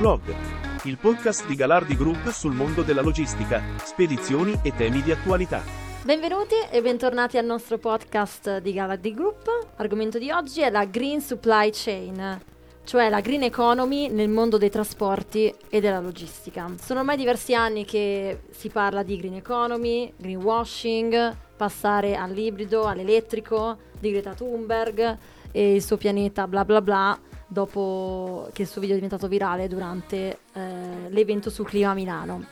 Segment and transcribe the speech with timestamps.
[0.00, 0.34] Blog,
[0.84, 5.62] il podcast di Galardi Group sul mondo della logistica, spedizioni e temi di attualità.
[6.02, 9.46] Benvenuti e bentornati al nostro podcast di Galardi Group.
[9.76, 12.40] L'argomento di oggi è la Green Supply Chain,
[12.84, 16.72] cioè la green economy nel mondo dei trasporti e della logistica.
[16.80, 24.12] Sono ormai diversi anni che si parla di green economy, greenwashing, passare all'ibrido, all'elettrico, di
[24.12, 25.18] Greta Thunberg
[25.52, 27.20] e il suo pianeta bla bla bla
[27.50, 32.46] dopo che il suo video è diventato virale durante eh, l'evento sul clima Milano.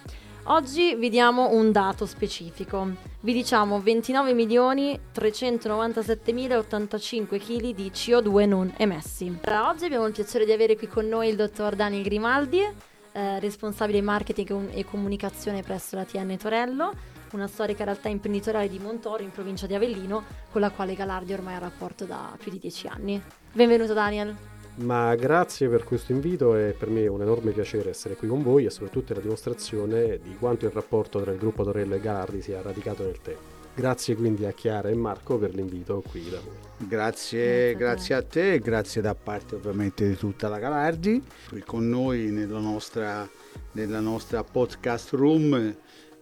[0.51, 2.89] Oggi vi diamo un dato specifico.
[3.21, 9.39] Vi diciamo 29 milioni 397 85 kg di CO2 non emessi.
[9.41, 13.39] Per oggi abbiamo il piacere di avere qui con noi il dottor Daniel Grimaldi, eh,
[13.41, 16.93] responsabile marketing e comunicazione presso la TN Torello,
[17.33, 21.55] una storica realtà imprenditoriale di Montoro in provincia di Avellino, con la quale Galardi ormai
[21.55, 23.23] ha rapporto da più di dieci anni.
[23.53, 24.58] Benvenuto Daniel.
[24.79, 28.43] Ma grazie per questo invito e per me è un enorme piacere essere qui con
[28.43, 32.01] voi e soprattutto è la dimostrazione di quanto il rapporto tra il gruppo Torello e
[32.01, 33.57] Galardi sia radicato nel tempo.
[33.75, 36.89] Grazie quindi a Chiara e Marco per l'invito qui da voi.
[36.89, 41.23] Grazie, grazie a te e grazie da parte ovviamente di tutta la Galardi.
[41.49, 43.29] Qui con noi nella nostra,
[43.73, 45.77] nella nostra podcast room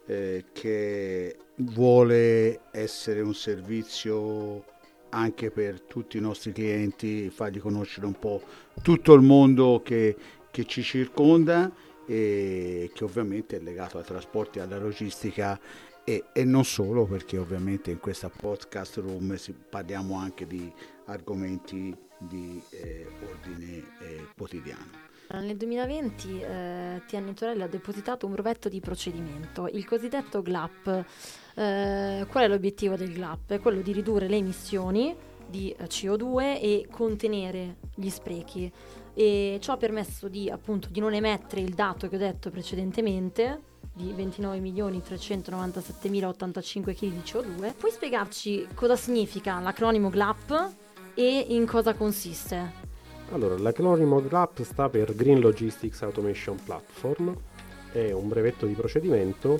[0.06, 4.64] eh, che vuole essere un servizio
[5.16, 8.42] anche per tutti i nostri clienti, fargli conoscere un po'
[8.82, 10.14] tutto il mondo che,
[10.50, 11.72] che ci circonda
[12.06, 15.58] e che ovviamente è legato ai trasporti alla logistica
[16.04, 20.70] e, e, non solo perché ovviamente in questa podcast room si, parliamo anche di
[21.06, 25.04] argomenti di eh, ordine eh, quotidiano.
[25.28, 31.04] Nel 2020 eh, TN Torello ha depositato un brevetto di procedimento, il cosiddetto GLAP.
[31.54, 33.50] Eh, qual è l'obiettivo del GLAP?
[33.52, 35.16] È quello di ridurre le emissioni
[35.48, 38.72] di eh, CO2 e contenere gli sprechi.
[39.14, 43.62] E ciò ha permesso di, appunto, di non emettere il dato che ho detto precedentemente,
[43.92, 47.74] di 29.397.085 kg di CO2.
[47.76, 50.74] Puoi spiegarci cosa significa l'acronimo GLAP
[51.14, 52.85] e in cosa consiste?
[53.30, 57.36] Allora, l'acronimo GLAP sta per Green Logistics Automation Platform,
[57.92, 59.58] è un brevetto di procedimento,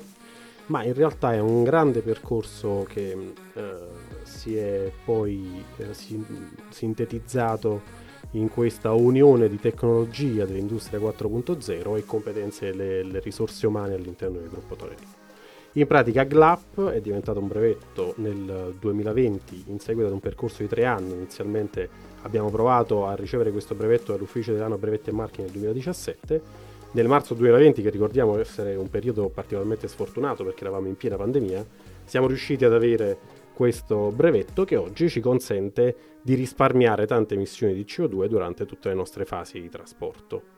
[0.67, 3.75] ma in realtà è un grande percorso che eh,
[4.23, 12.73] si è poi eh, sin- sintetizzato in questa unione di tecnologia dell'industria 4.0 e competenze
[12.73, 15.25] delle risorse umane all'interno del gruppo Torello.
[15.73, 20.69] In pratica GLAP è diventato un brevetto nel 2020 in seguito ad un percorso di
[20.69, 21.13] tre anni.
[21.13, 26.65] Inizialmente abbiamo provato a ricevere questo brevetto dall'Ufficio dell'anno brevetti e marchi nel 2017.
[26.91, 31.65] Nel marzo 2020, che ricordiamo essere un periodo particolarmente sfortunato perché eravamo in piena pandemia,
[32.05, 33.19] siamo riusciti ad avere
[33.53, 38.95] questo brevetto che oggi ci consente di risparmiare tante emissioni di CO2 durante tutte le
[38.95, 40.55] nostre fasi di trasporto.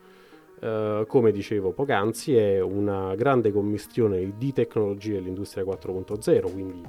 [0.60, 6.82] Uh, come dicevo poc'anzi, è una grande commistione di tecnologie dell'industria 4.0, quindi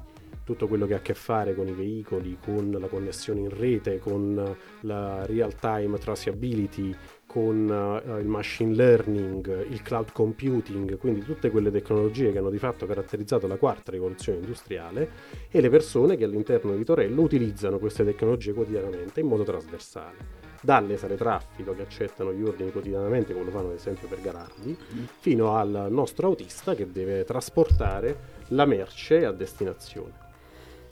[0.50, 4.00] tutto quello che ha a che fare con i veicoli, con la connessione in rete,
[4.00, 6.96] con la real time traceability,
[7.28, 12.58] con uh, il machine learning, il cloud computing, quindi tutte quelle tecnologie che hanno di
[12.58, 15.12] fatto caratterizzato la quarta rivoluzione industriale
[15.52, 20.98] e le persone che all'interno di Torello utilizzano queste tecnologie quotidianamente in modo trasversale dalle
[20.98, 24.76] sale traffico che accettano gli ordini quotidianamente, come lo fanno ad esempio per Galardi,
[25.20, 30.29] fino al nostro autista che deve trasportare la merce a destinazione.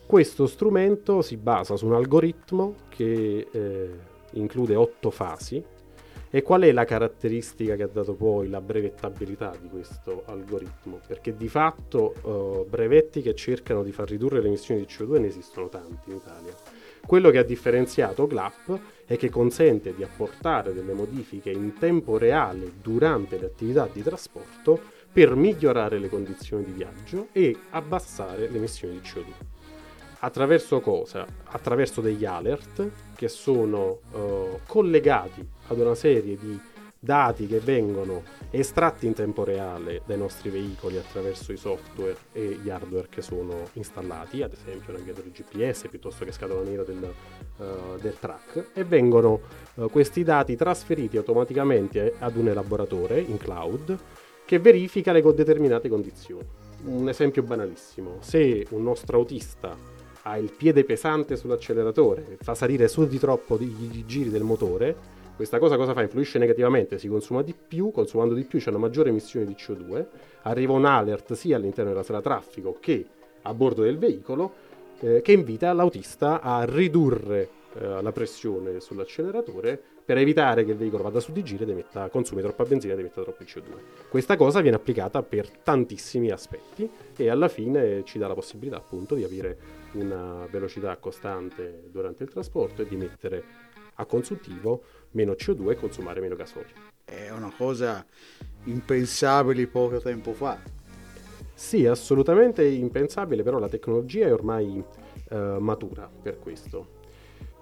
[0.08, 3.90] Questo strumento si basa su un algoritmo che eh,
[4.32, 5.62] include otto fasi.
[6.30, 11.02] E qual è la caratteristica che ha dato poi la brevettabilità di questo algoritmo?
[11.06, 15.28] Perché di fatto eh, brevetti che cercano di far ridurre le emissioni di CO2 ne
[15.28, 16.54] esistono tanti in Italia
[17.08, 22.74] quello che ha differenziato GLAP è che consente di apportare delle modifiche in tempo reale
[22.82, 24.78] durante le attività di trasporto
[25.10, 29.57] per migliorare le condizioni di viaggio e abbassare le emissioni di CO2.
[30.20, 31.26] Attraverso cosa?
[31.46, 36.60] Attraverso degli alert che sono uh, collegati ad una serie di
[37.00, 42.70] dati che vengono estratti in tempo reale dai nostri veicoli attraverso i software e gli
[42.70, 47.14] hardware che sono installati, ad esempio navigatori GPS piuttosto che scatola nera del,
[47.58, 49.40] uh, del track, e vengono
[49.76, 53.98] uh, questi dati trasferiti automaticamente ad un elaboratore in cloud
[54.46, 56.46] che verifica le determinate condizioni.
[56.86, 59.97] Un esempio banalissimo, se un nostro autista
[60.28, 65.60] ha il piede pesante sull'acceleratore, fa salire su di troppo i giri del motore, questa
[65.60, 66.02] cosa cosa fa?
[66.02, 70.06] Influisce negativamente, si consuma di più, consumando di più c'è una maggiore emissione di CO2,
[70.42, 73.06] arriva un alert sia all'interno della sala traffico che
[73.44, 74.54] a bordo del veicolo
[75.00, 81.04] eh, che invita l'autista a ridurre eh, la pressione sull'acceleratore per evitare che il veicolo
[81.04, 84.08] vada su di giro ed emetta, consumi troppa benzina ed emetta troppo CO2.
[84.08, 89.16] Questa cosa viene applicata per tantissimi aspetti e alla fine ci dà la possibilità appunto
[89.16, 89.58] di avere
[89.96, 93.44] una velocità costante durante il trasporto e di mettere
[93.96, 94.82] a consuntivo
[95.12, 96.74] meno CO2 e consumare meno gasolio.
[97.04, 98.06] È una cosa
[98.64, 100.58] impensabile poco tempo fa.
[101.54, 104.82] Sì, assolutamente impensabile, però la tecnologia è ormai
[105.32, 106.96] eh, matura per questo.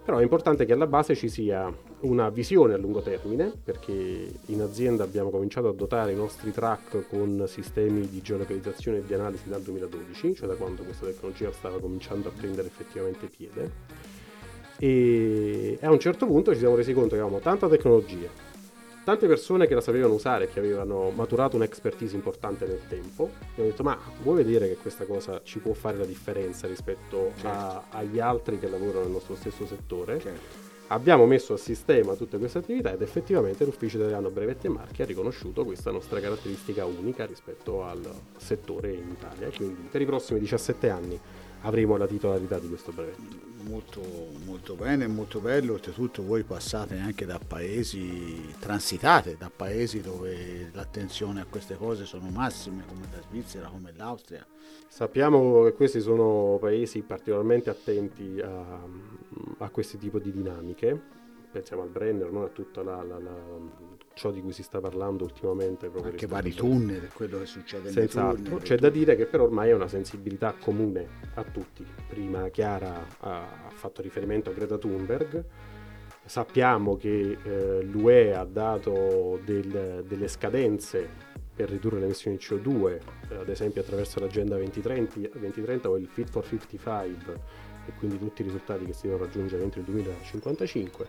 [0.06, 4.62] Però è importante che alla base ci sia una visione a lungo termine, perché in
[4.62, 9.50] azienda abbiamo cominciato a dotare i nostri track con sistemi di geolocalizzazione e di analisi
[9.50, 13.72] dal 2012, cioè da quando questa tecnologia stava cominciando a prendere effettivamente piede.
[14.78, 18.28] E a un certo punto ci siamo resi conto che avevamo tanta tecnologia,
[19.06, 23.70] tante persone che la sapevano usare, che avevano maturato un'expertise importante nel tempo, mi hanno
[23.70, 27.48] detto ma vuoi vedere che questa cosa ci può fare la differenza rispetto certo.
[27.48, 30.20] a, agli altri che lavorano nel nostro stesso settore?
[30.20, 30.65] Certo.
[30.88, 35.06] Abbiamo messo a sistema tutte queste attività ed effettivamente l'Ufficio Italiano Brevetti e Marchi ha
[35.06, 39.50] riconosciuto questa nostra caratteristica unica rispetto al settore in Italia.
[39.50, 41.20] Quindi per i prossimi 17 anni
[41.62, 43.54] avremo la titolarità di questo brevetto.
[43.64, 44.00] Molto,
[44.46, 51.42] molto bene, molto bello, oltretutto voi passate anche da paesi transitate, da paesi dove l'attenzione
[51.42, 54.46] a queste cose sono massime, come la Svizzera, come l'Austria.
[54.88, 58.80] Sappiamo che questi sono paesi particolarmente attenti a,
[59.58, 61.00] a questi tipi di dinamiche,
[61.52, 62.44] pensiamo al Brenner, no?
[62.44, 65.90] a la ciò di cui si sta parlando ultimamente.
[65.90, 68.44] Proprio Anche vari tunnel, quello che succede Senz'altro.
[68.44, 68.62] tunnel.
[68.62, 71.86] C'è da dire che però ormai è una sensibilità comune a tutti.
[72.08, 75.44] Prima Chiara ha fatto riferimento a Greta Thunberg.
[76.26, 83.00] Sappiamo che eh, l'UE ha dato del, delle scadenze per ridurre le emissioni di CO2,
[83.30, 87.40] eh, ad esempio attraverso l'agenda 2030, 2030 o il Fit for 55
[87.88, 91.08] e quindi tutti i risultati che si devono raggiungere entro il 2055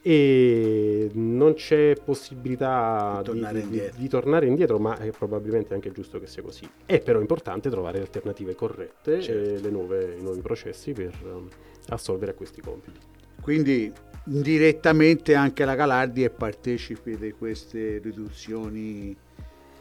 [0.00, 5.90] e non c'è possibilità di tornare, di, di, di tornare, indietro, ma è probabilmente anche
[5.90, 6.68] giusto che sia così.
[6.86, 9.66] È però importante trovare alternative corrette certo.
[9.66, 11.48] e nuove, i nuovi processi per um,
[11.88, 12.98] assolvere a questi compiti.
[13.40, 13.92] Quindi
[14.26, 19.16] indirettamente anche la Galardi è partecipe di queste riduzioni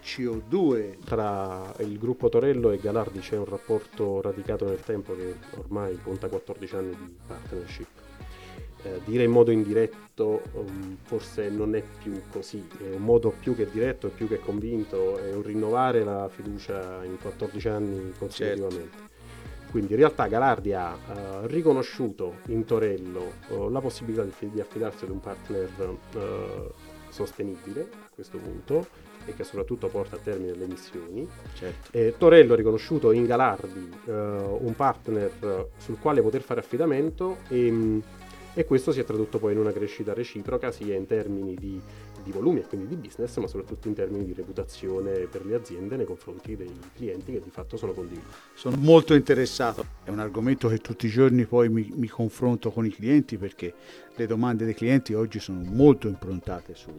[0.08, 1.04] CO2.
[1.04, 6.30] Tra il gruppo Torello e Galardi c'è un rapporto radicato nel tempo che ormai conta
[6.30, 8.06] 14 anni di partnership
[8.84, 13.56] eh, dire in modo indiretto um, forse non è più così, è un modo più
[13.56, 18.98] che diretto e più che convinto, è un rinnovare la fiducia in 14 anni consecutivamente.
[18.98, 19.16] Certo.
[19.72, 25.04] Quindi in realtà Galardi ha uh, riconosciuto in Torello uh, la possibilità di, di, affidarsi
[25.04, 25.70] ad un partner
[26.14, 26.72] uh,
[27.10, 28.88] sostenibile a questo punto
[29.28, 31.28] e che soprattutto porta a termine le emissioni.
[31.54, 31.96] Certo.
[31.96, 38.04] Eh, Torello ha riconosciuto in Galardi un partner sul quale poter fare affidamento e mh,
[38.58, 41.80] e questo si è tradotto poi in una crescita reciproca sia in termini di,
[42.24, 45.96] di volumi e quindi di business, ma soprattutto in termini di reputazione per le aziende
[45.96, 48.26] nei confronti dei clienti che di fatto sono condivisi.
[48.56, 52.84] Sono molto interessato, è un argomento che tutti i giorni poi mi, mi confronto con
[52.84, 53.72] i clienti perché
[54.16, 56.90] le domande dei clienti oggi sono molto improntate su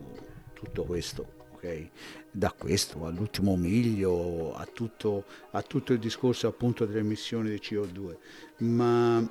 [0.52, 1.38] tutto questo.
[1.58, 1.90] Okay?
[2.31, 8.16] da questo all'ultimo miglio a tutto, a tutto il discorso appunto delle emissioni di CO2
[8.58, 9.28] ma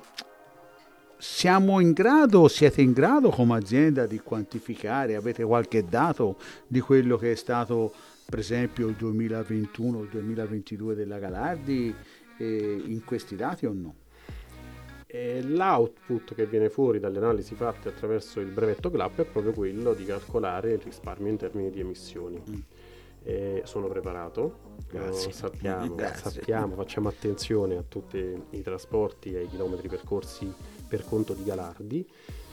[1.16, 7.16] siamo in grado, siete in grado come azienda di quantificare, avete qualche dato di quello
[7.16, 7.92] che è stato
[8.24, 11.92] per esempio il 2021 o il 2022 della Galardi
[12.36, 13.94] eh, in questi dati o no?
[15.10, 19.94] E l'output che viene fuori dalle analisi fatte attraverso il brevetto GLAP è proprio quello
[19.94, 22.42] di calcolare il risparmio in termini di emissioni.
[22.50, 22.54] Mm.
[23.22, 25.32] Eh, sono preparato, Grazie.
[25.32, 26.30] sappiamo, Grazie.
[26.30, 28.18] sappiamo, facciamo attenzione a tutti
[28.50, 30.52] i trasporti e ai chilometri percorsi
[30.86, 32.06] per conto di Galardi.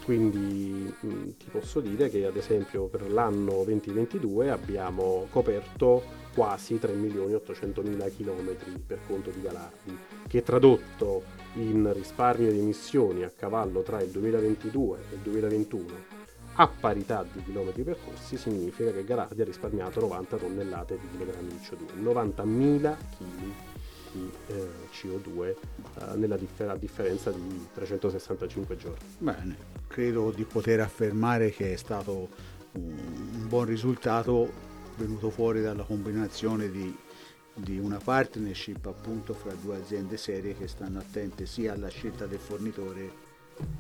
[0.06, 6.94] Quindi mh, ti posso dire che ad esempio per l'anno 2022 abbiamo coperto quasi 3
[6.94, 9.98] milioni 800 mila chilometri per conto di Galardi,
[10.28, 16.24] che tradotto in risparmio di emissioni a cavallo tra il 2022 e il 2021
[16.58, 21.60] a parità di chilometri percorsi significa che Galardi ha risparmiato 90 tonnellate di chilogrammi di
[21.62, 23.74] CO2, 90.000 kg
[24.16, 29.06] di eh, CO2 eh, nella differ- differenza di 365 giorni.
[29.18, 29.58] Bene,
[29.88, 32.30] credo di poter affermare che è stato
[32.74, 34.50] un buon risultato
[34.96, 36.96] venuto fuori dalla combinazione di,
[37.56, 42.40] di una partnership appunto fra due aziende serie che stanno attente sia alla scelta del
[42.40, 43.24] fornitore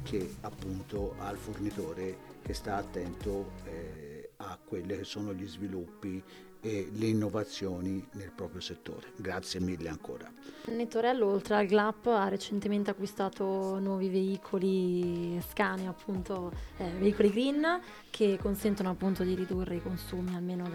[0.04, 6.24] che appunto al fornitore che sta attento eh, a quelli che sono gli sviluppi
[6.62, 9.12] e le innovazioni nel proprio settore.
[9.18, 10.32] Grazie mille ancora.
[10.66, 17.80] Nettorello, oltre al GLAP, ha recentemente acquistato nuovi veicoli Scania, appunto, eh, veicoli green,
[18.10, 20.68] che consentono appunto di ridurre i consumi almeno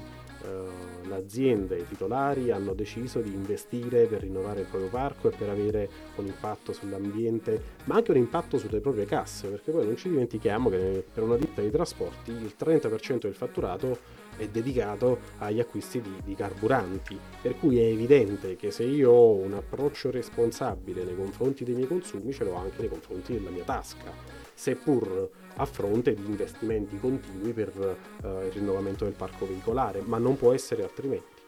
[1.04, 5.48] l'azienda e i titolari hanno deciso di investire per rinnovare il proprio parco e per
[5.48, 10.08] avere un impatto sull'ambiente, ma anche un impatto sulle proprie casse, perché poi non ci
[10.08, 16.00] dimentichiamo che per una ditta di trasporti il 30% del fatturato è dedicato agli acquisti
[16.00, 21.14] di, di, carburanti, per cui è evidente che se io ho un approccio responsabile nei
[21.14, 26.14] confronti dei miei consumi, ce l'ho anche nei confronti della mia tasca seppur a fronte
[26.14, 27.72] di investimenti continui per
[28.22, 31.40] eh, il rinnovamento del parco veicolare, ma non può essere altrimenti.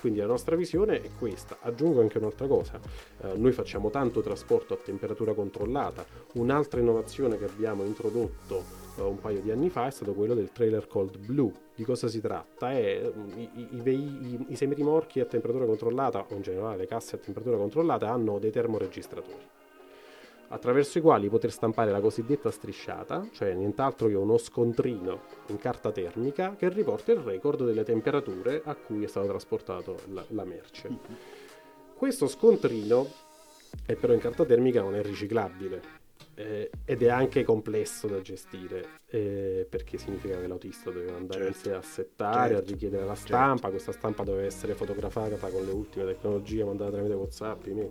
[0.00, 1.58] Quindi la nostra visione è questa.
[1.60, 2.80] Aggiungo anche un'altra cosa,
[3.22, 6.04] eh, noi facciamo tanto trasporto a temperatura controllata,
[6.34, 8.64] un'altra innovazione che abbiamo introdotto
[8.98, 11.52] eh, un paio di anni fa è stato quello del trailer cold blue.
[11.72, 12.72] Di cosa si tratta?
[12.72, 17.14] È, mm, i, i, i, i semirimorchi a temperatura controllata, o in generale le casse
[17.14, 19.54] a temperatura controllata, hanno dei termoregistratori
[20.48, 25.90] attraverso i quali poter stampare la cosiddetta strisciata, cioè nient'altro che uno scontrino in carta
[25.92, 30.88] termica che riporta il record delle temperature a cui è stata trasportata la, la merce.
[31.94, 33.08] Questo scontrino
[33.84, 39.00] è però in carta termica non è riciclabile eh, ed è anche complesso da gestire
[39.06, 41.74] eh, perché significa che l'autista deve andare certo.
[41.74, 42.68] a settare, certo.
[42.68, 43.70] a richiedere la stampa, certo.
[43.70, 47.90] questa stampa deve essere fotografata con le ultime tecnologie mandate tramite WhatsApp, email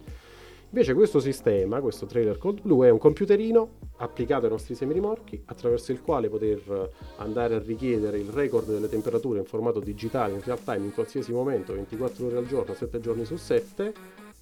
[0.75, 5.93] Invece questo sistema, questo trailer Cold Blue, è un computerino applicato ai nostri semirimorchi attraverso
[5.93, 6.89] il quale poter
[7.19, 11.31] andare a richiedere il record delle temperature in formato digitale in real time in qualsiasi
[11.31, 13.93] momento, 24 ore al giorno, 7 giorni su 7,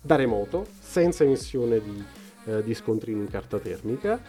[0.01, 2.03] da remoto, senza emissione di,
[2.45, 4.19] eh, di scontrini in carta termica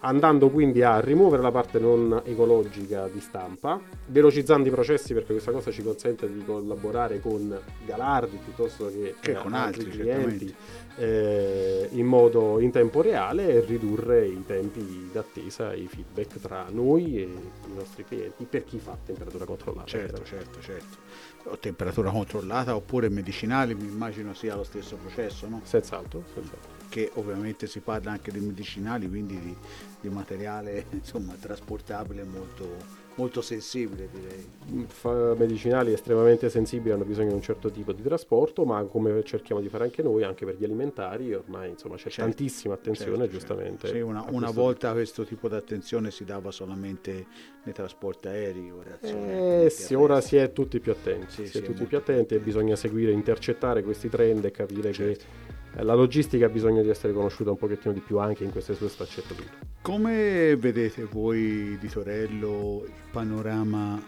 [0.00, 5.50] andando quindi a rimuovere la parte non ecologica di stampa, velocizzando i processi perché questa
[5.50, 10.54] cosa ci consente di collaborare con Galardi piuttosto che, che con altri, altri clienti
[10.96, 16.66] eh, in modo in tempo reale e ridurre i tempi d'attesa e i feedback tra
[16.70, 19.86] noi e i nostri clienti per chi fa temperatura controllata.
[19.86, 20.96] Certo, certo, certo.
[21.44, 25.60] O temperatura controllata oppure medicinali, mi immagino sia lo stesso processo, no?
[25.64, 29.56] Senz'altro, senz'altro che ovviamente si parla anche di medicinali, quindi di,
[30.00, 32.76] di materiale insomma, trasportabile molto,
[33.18, 35.36] molto sensibile direi.
[35.36, 39.68] Medicinali estremamente sensibili hanno bisogno di un certo tipo di trasporto, ma come cerchiamo di
[39.68, 43.88] fare anche noi, anche per gli alimentari, ormai insomma c'è certo, tantissima attenzione certo, giustamente.
[43.88, 43.96] Certo.
[43.96, 47.26] Sì, una, una volta questo tipo di attenzione si dava solamente
[47.64, 48.70] nei trasporti aerei.
[48.70, 52.34] Ora, eh, sì, ora si è tutti più attenti, sì, si è tutti più attenti
[52.34, 55.47] e bisogna seguire, intercettare questi trend e capire che certo.
[55.74, 58.88] La logistica ha bisogno di essere conosciuta un pochettino di più anche in queste sue
[58.88, 59.48] sfaccettature.
[59.82, 64.00] Come vedete voi di Torello il panorama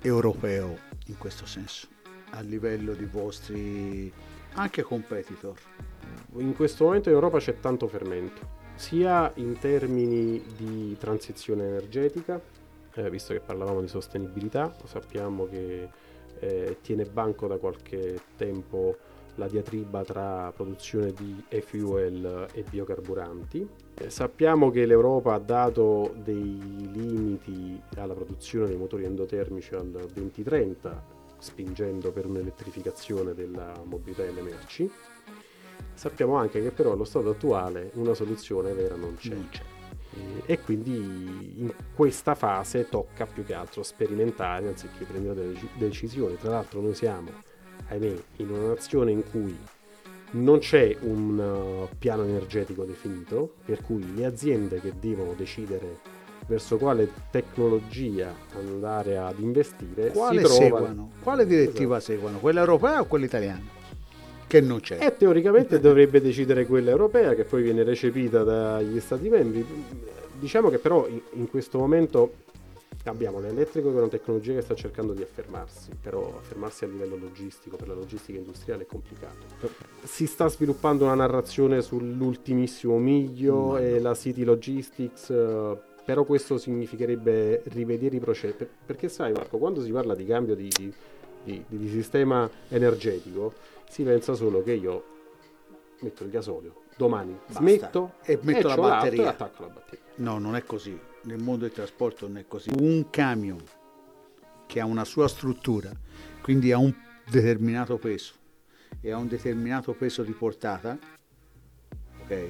[0.00, 0.76] europeo
[1.06, 1.88] in questo senso,
[2.30, 4.12] a livello di vostri
[4.54, 5.58] anche competitor?
[6.36, 12.40] In questo momento in Europa c'è tanto fermento, sia in termini di transizione energetica,
[12.94, 15.88] eh, visto che parlavamo di sostenibilità, sappiamo che
[16.40, 18.96] eh, tiene banco da qualche tempo
[19.38, 23.66] la diatriba tra produzione di e-fuel e biocarburanti.
[23.94, 31.16] Eh, sappiamo che l'Europa ha dato dei limiti alla produzione dei motori endotermici al 2030,
[31.38, 34.90] spingendo per un'elettrificazione della mobilità delle merci.
[35.94, 39.34] Sappiamo anche che però allo stato attuale una soluzione vera non c'è.
[39.34, 39.62] Non c'è.
[40.46, 46.36] E quindi in questa fase tocca più che altro sperimentare anziché prendere delle decisioni.
[46.36, 47.30] Tra l'altro noi siamo
[47.88, 49.56] ahimè, in una nazione in cui
[50.30, 56.16] non c'è un uh, piano energetico definito, per cui le aziende che devono decidere
[56.46, 61.10] verso quale tecnologia andare ad investire quale trovano.
[61.22, 62.12] Quale direttiva esatto.
[62.12, 62.38] seguono?
[62.38, 63.76] Quella europea o quella italiana?
[64.48, 64.98] che non c'è.
[64.98, 69.64] E teoricamente dovrebbe decidere quella europea che poi viene recepita dagli Stati membri.
[70.40, 72.32] Diciamo che però in questo momento
[73.08, 77.16] abbiamo l'elettrico che è una tecnologia che sta cercando di affermarsi, però affermarsi a livello
[77.16, 79.36] logistico, per la logistica industriale è complicato.
[80.04, 83.76] Si sta sviluppando una narrazione sull'ultimissimo miglio Mm.
[83.76, 88.54] e la City Logistics, eh, però questo significherebbe rivedere i processi.
[88.54, 90.92] Per- perché sai Marco, quando si parla di cambio di, di-
[91.44, 93.52] di- di sistema energetico,
[93.88, 95.04] si pensa solo che io
[96.00, 97.60] metto il gasolio, domani Basta.
[97.60, 99.22] smetto E metto la c'ho l'auto batteria.
[99.24, 100.04] e attacco la batteria.
[100.16, 100.98] No, non è così.
[101.22, 102.70] Nel mondo del trasporto non è così.
[102.78, 103.62] Un camion
[104.66, 105.90] che ha una sua struttura,
[106.42, 106.94] quindi ha un
[107.28, 108.34] determinato peso
[109.00, 110.98] e ha un determinato peso di portata,
[112.22, 112.48] ok?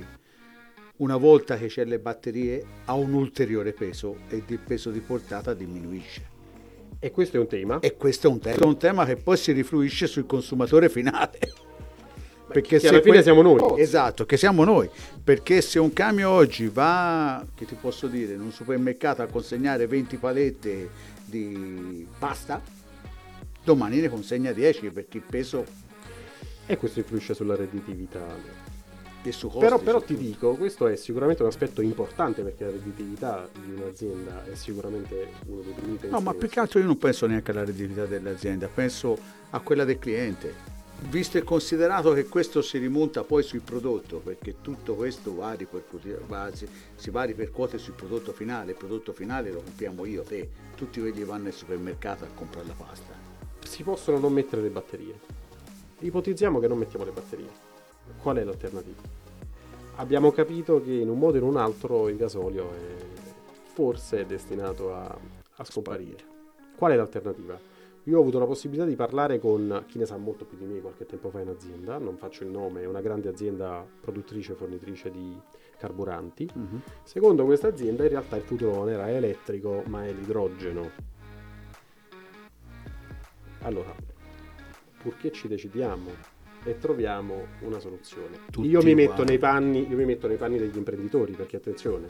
[0.96, 5.54] Una volta che c'è le batterie ha un ulteriore peso e il peso di portata
[5.54, 6.36] diminuisce.
[6.98, 7.78] E questo è un tema.
[7.78, 11.38] E questo è un tema, è un tema che poi si rifluisce sul consumatore finale.
[12.52, 13.80] Perché che alla fine que- siamo noi.
[13.80, 14.88] Esatto, che siamo noi.
[15.22, 19.86] Perché se un camion oggi va, che ti posso dire, in un supermercato a consegnare
[19.86, 20.90] 20 palette
[21.24, 22.60] di pasta,
[23.62, 25.64] domani ne consegna 10 perché il peso
[26.66, 28.20] E questo influisce sulla redditività.
[29.22, 29.58] costi.
[29.58, 34.44] Però, però ti dico, questo è sicuramente un aspetto importante perché la redditività di un'azienda
[34.50, 36.12] è sicuramente uno dei primi pensieri.
[36.14, 39.18] No, ma più che altro io non penso neanche alla redditività dell'azienda, penso
[39.50, 40.76] a quella del cliente.
[41.00, 45.56] Visto e considerato che questo si rimonta poi sul prodotto, perché tutto questo va
[46.52, 50.48] si, si va a ripercuotere sul prodotto finale, il prodotto finale lo compriamo io, te,
[50.74, 53.14] tutti quelli che vanno al supermercato a comprare la pasta.
[53.64, 55.18] Si possono non mettere le batterie.
[56.00, 57.48] Ipotizziamo che non mettiamo le batterie.
[58.20, 59.00] Qual è l'alternativa?
[59.96, 63.18] Abbiamo capito che in un modo o in un altro il gasolio è
[63.72, 65.16] forse è destinato a,
[65.56, 66.24] a scomparire.
[66.76, 67.58] Qual è l'alternativa?
[68.08, 70.80] Io ho avuto la possibilità di parlare con chi ne sa molto più di me
[70.80, 74.54] qualche tempo fa in azienda, non faccio il nome, è una grande azienda produttrice e
[74.54, 75.38] fornitrice di
[75.76, 76.48] carburanti.
[77.02, 80.90] Secondo questa azienda in realtà il futuro non era elettrico ma è l'idrogeno.
[83.60, 83.94] Allora,
[85.02, 86.08] purché ci decidiamo
[86.64, 88.38] e troviamo una soluzione.
[88.62, 89.28] Io, mi metto uguali.
[89.28, 92.06] nei panni, io mi metto nei panni degli imprenditori perché attenzione,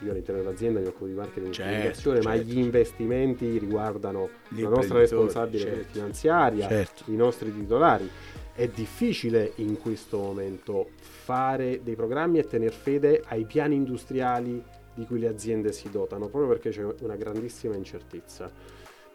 [0.00, 2.48] io all'interno dell'azienda mi occupo di marketing e Certo, comunicazione, ma certo.
[2.50, 5.92] gli investimenti riguardano Gli la nostra responsabile certo.
[5.92, 7.04] finanziaria, Certo.
[7.10, 8.08] i nostri titolari.
[8.52, 14.62] È difficile in questo momento fare dei programmi e tener fede ai piani industriali
[14.94, 18.50] di cui le aziende si dotano, proprio perché c'è una grandissima incertezza.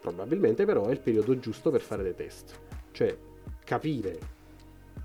[0.00, 2.58] Probabilmente però è il periodo giusto per fare dei test,
[2.92, 3.16] cioè
[3.64, 4.18] capire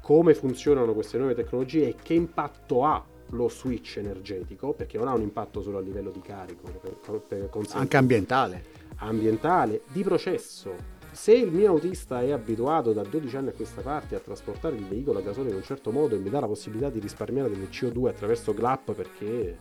[0.02, 5.14] come funzionano queste nuove tecnologie e che impatto ha lo switch energetico, perché non ha
[5.14, 8.64] un impatto solo a livello di carico, per, per Anche ambientale.
[8.98, 11.00] ambientale, di processo.
[11.12, 14.86] Se il mio autista è abituato da 12 anni a questa parte a trasportare il
[14.86, 17.68] veicolo a gasolio in un certo modo e mi dà la possibilità di risparmiare delle
[17.70, 19.58] CO2 attraverso GLAP perché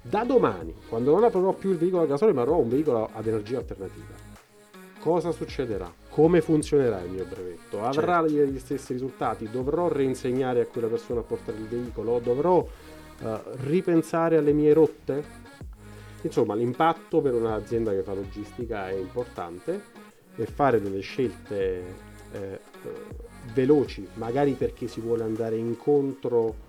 [0.00, 3.26] da domani, quando non avrò più il veicolo a gasolio ma avrò un veicolo ad
[3.26, 4.14] energia alternativa,
[5.00, 5.92] cosa succederà?
[6.10, 7.82] Come funzionerà il mio brevetto?
[7.82, 9.48] Avrà gli gli stessi risultati?
[9.50, 12.20] Dovrò reinsegnare a quella persona a portare il veicolo?
[12.22, 12.66] Dovrò
[13.22, 15.38] eh, ripensare alle mie rotte?
[16.22, 19.82] Insomma, l'impatto per un'azienda che fa logistica è importante
[20.36, 21.56] e fare delle scelte
[22.32, 22.60] eh, eh,
[23.54, 26.68] veloci, magari perché si vuole andare incontro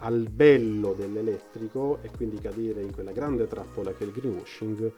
[0.00, 4.92] al bello dell'elettrico e quindi cadere in quella grande trappola che è il greenwashing,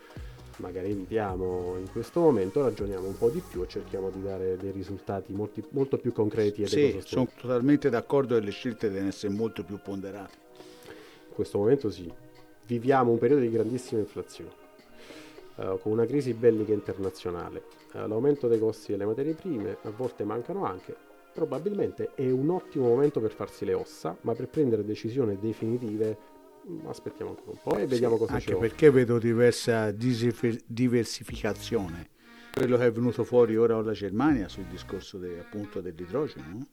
[0.59, 4.71] magari evitiamo in questo momento, ragioniamo un po' di più e cerchiamo di dare dei
[4.71, 9.33] risultati molti- molto più concreti ed Sì, sono totalmente d'accordo che le scelte devono essere
[9.33, 10.37] molto più ponderate.
[11.29, 12.13] In questo momento sì,
[12.67, 14.51] viviamo un periodo di grandissima inflazione,
[15.57, 20.25] eh, con una crisi bellica internazionale, eh, l'aumento dei costi delle materie prime, a volte
[20.25, 20.95] mancano anche,
[21.33, 26.37] probabilmente è un ottimo momento per farsi le ossa, ma per prendere decisioni definitive
[26.87, 28.59] aspettiamo ancora un po' e vediamo Sì, cosa anche c'è.
[28.59, 32.11] perché vedo diversa diversificazione.
[32.53, 36.45] Quello che è venuto fuori ora con la Germania sul discorso de- appunto dell'idrogeno.
[36.51, 36.67] no?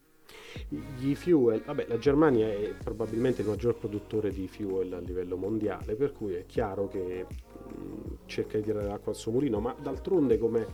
[0.97, 5.95] Gli fuel, vabbè, la Germania è probabilmente il maggior produttore di fuel a livello mondiale,
[5.95, 10.37] per cui è chiaro che mh, cerca di tirare l'acqua al suo mulino, ma d'altronde
[10.39, 10.65] come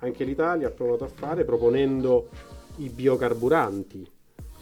[0.00, 2.28] anche l'Italia ha provato a fare proponendo
[2.76, 4.06] i biocarburanti,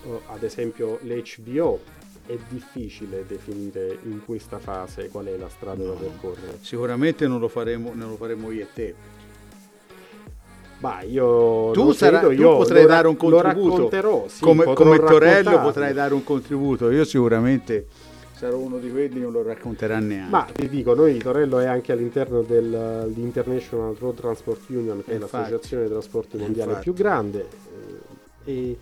[0.05, 1.81] eh, ad esempio l'HVO,
[2.27, 5.95] è difficile definire in questa fase qual è la strada da No.
[5.97, 6.59] percorrere.
[6.61, 8.95] Sicuramente non lo faremo, non lo faremo io e te.
[10.79, 14.27] Ma io Tu, sarà- credo, tu io potrai lo dare un contributo.
[14.29, 16.91] sì, come come Torello potrai dare un contributo.
[16.91, 17.87] Io sicuramente
[18.35, 20.31] sarò uno di quelli che non lo racconterà neanche.
[20.31, 25.37] Ma ti dico, noi Torello è anche all'interno dell'International Road Transport Union, che è Infatti.
[25.37, 26.91] l'associazione dei trasporti mondiale Infatti.
[26.91, 27.47] più grande,
[28.45, 28.79] eh, e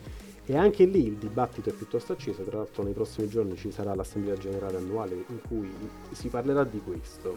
[0.46, 3.94] E anche lì il dibattito è piuttosto acceso, tra l'altro nei prossimi giorni ci sarà
[3.94, 5.70] l'assemblea generale annuale in cui
[6.12, 7.34] si parlerà di questo.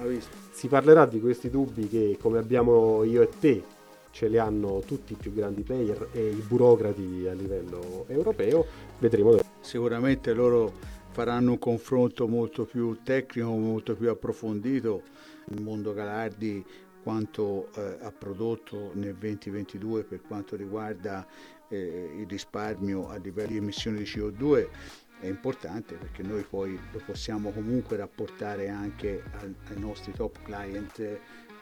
[0.51, 3.63] Si parlerà di questi dubbi che come abbiamo io e te
[4.11, 8.65] ce li hanno tutti i più grandi player e i burocrati a livello europeo,
[8.99, 9.37] vedremo.
[9.61, 10.73] Sicuramente loro
[11.11, 15.01] faranno un confronto molto più tecnico, molto più approfondito.
[15.49, 16.65] Il mondo Galardi
[17.07, 21.25] quanto eh, ha prodotto nel 2022 per quanto riguarda
[21.69, 24.67] eh, il risparmio a livello di emissioni di CO2
[25.21, 31.19] è importante perché noi poi lo possiamo comunque rapportare anche al, ai nostri top client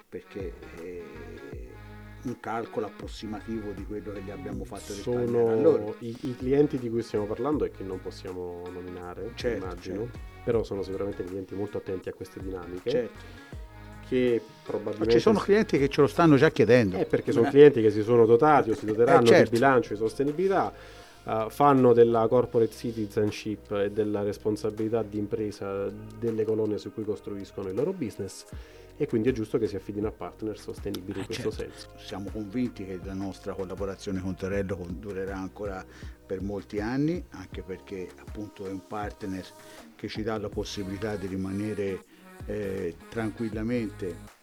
[0.09, 1.03] perché è
[2.23, 6.89] un calcolo approssimativo di quello che gli abbiamo fatto risparmiare sono i, i, clienti di
[6.89, 10.19] cui stiamo parlando e che non possiamo nominare certo, immagino certo.
[10.43, 12.89] però sono sicuramente clienti molto attenti a queste dinamiche.
[12.89, 13.44] Certo
[14.07, 15.05] che probabilmente...
[15.05, 16.97] Ma ci sono clienti che ce lo stanno già chiedendo.
[16.97, 19.43] Eh, perché sono clienti che si sono dotati o si doteranno eh, certo.
[19.43, 20.73] di bilancio di sostenibilità,
[21.23, 25.89] uh, fanno della corporate citizenship e della responsabilità di impresa
[26.19, 28.45] delle colonne su cui costruiscono il loro business
[28.97, 31.71] e quindi è giusto che si affidino a partner sostenibili eh, in questo certo.
[31.71, 31.89] senso.
[31.97, 35.85] Siamo convinti che la nostra collaborazione con Torello durerà ancora
[36.25, 39.45] per molti anni, anche perché appunto è un partner
[39.95, 42.03] che ci dà la possibilità di rimanere
[42.45, 44.33] eh, tranquillamente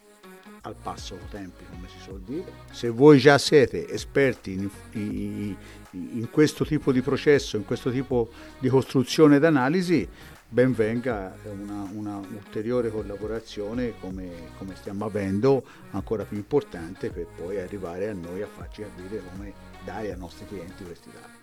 [0.65, 2.51] al passo tempi, come si suol dire.
[2.71, 5.55] Se voi già siete esperti in, in,
[5.91, 8.29] in, questo tipo di processo, in questo tipo
[8.59, 10.07] di costruzione ed analisi,
[10.47, 17.59] ben venga una, una ulteriore collaborazione come, come, stiamo avendo, ancora più importante per poi
[17.59, 19.51] arrivare a noi a farci capire come
[19.83, 21.42] dare ai nostri clienti questi dati.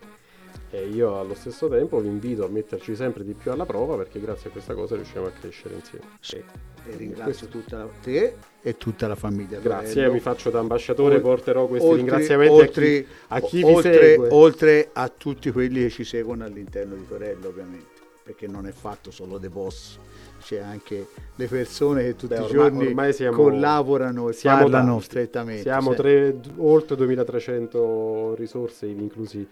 [0.71, 4.21] E io allo stesso tempo vi invito a metterci sempre di più alla prova perché
[4.21, 6.05] grazie a questa cosa riusciamo a crescere insieme.
[6.21, 6.37] Sì.
[6.37, 9.59] E ringrazio tutta la, te e tutta la famiglia.
[9.59, 13.63] Grazie, mi faccio da ambasciatore, o, porterò questi oltre, ringraziamenti oltre, a chi, a chi
[13.63, 14.29] oltre, vi segue.
[14.31, 19.11] Oltre a tutti quelli che ci seguono all'interno di Torello ovviamente, perché non è fatto
[19.11, 19.99] solo The Boss
[20.41, 24.63] c'è anche le persone che tutti Beh, ormai, i giorni ormai siamo, collaborano e siamo
[24.63, 25.05] parlano tanti.
[25.05, 25.63] strettamente.
[25.63, 29.47] Siamo tre, oltre 2300 risorse, inclusi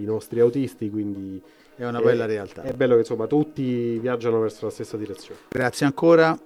[0.00, 1.42] i nostri autisti, quindi
[1.76, 2.62] è una bella è, realtà.
[2.62, 5.40] È bello che insomma tutti viaggiano verso la stessa direzione.
[5.48, 6.38] Grazie ancora,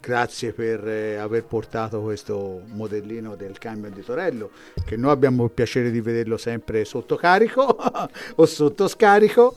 [0.00, 4.50] grazie per eh, aver portato questo modellino del camion di Torello,
[4.84, 7.76] che noi abbiamo il piacere di vederlo sempre sotto carico
[8.36, 9.54] o sotto scarico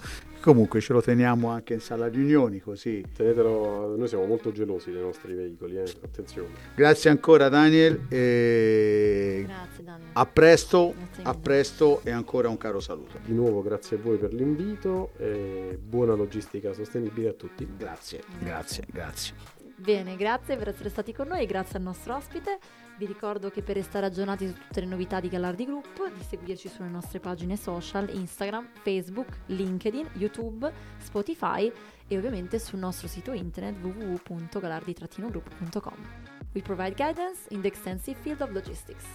[0.47, 3.03] Comunque ce lo teniamo anche in sala riunioni così.
[3.13, 5.93] Tenetelo, noi siamo molto gelosi dei nostri veicoli, eh?
[6.01, 6.47] attenzione.
[6.73, 8.05] Grazie ancora Daniel.
[8.07, 9.43] E...
[9.45, 10.09] Grazie Daniel.
[10.13, 13.19] A presto, a presto e ancora un caro saluto.
[13.25, 17.67] Di nuovo grazie a voi per l'invito e buona logistica sostenibile a tutti.
[17.77, 19.33] Grazie, grazie, grazie.
[19.75, 22.57] Bene, grazie per essere stati con noi e grazie al nostro ospite.
[22.97, 26.67] Vi ricordo che per restare aggiornati su tutte le novità di Galardi Group, di seguirci
[26.67, 31.71] sulle nostre pagine social, Instagram, Facebook, LinkedIn, YouTube, Spotify
[32.07, 36.25] e ovviamente sul nostro sito internet www.galardi-group.com.
[36.53, 39.05] We provide guidance in the extensive field of logistics.